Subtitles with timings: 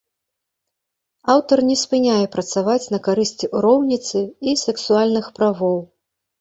[1.33, 5.79] Аўтар не спыняе працаваць на карысць роўніцы і сексуальных правоў.